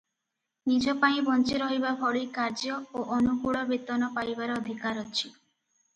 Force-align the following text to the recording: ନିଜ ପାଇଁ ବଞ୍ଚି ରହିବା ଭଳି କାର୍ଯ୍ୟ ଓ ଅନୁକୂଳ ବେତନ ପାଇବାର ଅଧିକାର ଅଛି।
ନିଜ 0.69 0.93
ପାଇଁ 1.03 1.19
ବଞ୍ଚି 1.27 1.59
ରହିବା 1.63 1.91
ଭଳି 2.01 2.23
କାର୍ଯ୍ୟ 2.37 2.79
ଓ 3.01 3.05
ଅନୁକୂଳ 3.19 3.63
ବେତନ 3.73 4.11
ପାଇବାର 4.17 4.57
ଅଧିକାର 4.63 5.09
ଅଛି। 5.11 5.33